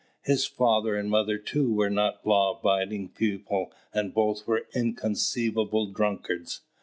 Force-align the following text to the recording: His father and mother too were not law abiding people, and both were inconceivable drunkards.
His 0.23 0.47
father 0.47 0.95
and 0.95 1.11
mother 1.11 1.37
too 1.37 1.71
were 1.71 1.87
not 1.91 2.25
law 2.25 2.57
abiding 2.57 3.09
people, 3.09 3.71
and 3.93 4.15
both 4.15 4.47
were 4.47 4.65
inconceivable 4.73 5.91
drunkards. 5.93 6.61